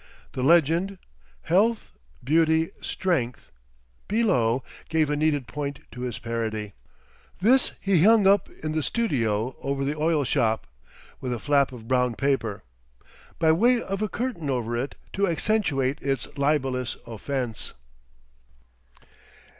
[0.31, 0.97] The legend,
[1.43, 1.91] "Health,
[2.23, 3.51] Beauty, Strength,"
[4.07, 6.73] below, gave a needed point to his parody.
[7.39, 10.65] This he hung up in the studio over the oil shop,
[11.19, 12.63] with a flap of brown paper;
[13.37, 17.75] by way of a curtain over it to accentuate its libellous offence.